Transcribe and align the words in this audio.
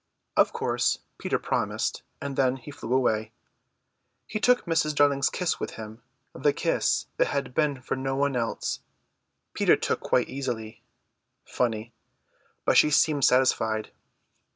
Of 0.35 0.51
course 0.51 0.97
Peter 1.19 1.37
promised; 1.37 2.01
and 2.19 2.35
then 2.35 2.55
he 2.55 2.71
flew 2.71 2.91
away. 2.91 3.33
He 4.25 4.39
took 4.39 4.65
Mrs. 4.65 4.95
Darling's 4.95 5.29
kiss 5.29 5.59
with 5.59 5.75
him. 5.75 6.01
The 6.33 6.53
kiss 6.53 7.05
that 7.17 7.27
had 7.27 7.53
been 7.53 7.83
for 7.83 7.95
no 7.95 8.15
one 8.15 8.35
else, 8.35 8.79
Peter 9.53 9.75
took 9.75 9.99
quite 9.99 10.27
easily. 10.27 10.81
Funny. 11.45 11.93
But 12.65 12.77
she 12.77 12.89
seemed 12.89 13.25
satisfied. 13.25 13.91